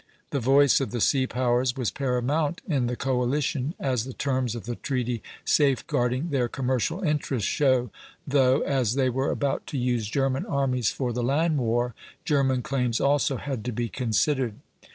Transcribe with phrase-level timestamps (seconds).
[0.31, 4.65] The voice of the sea powers was paramount in the coalition, as the terms of
[4.65, 7.91] the treaty safeguarding their commercial interests show,
[8.25, 11.93] though, as they were about to use German armies for the land war,
[12.25, 14.55] German claims also had to be considered.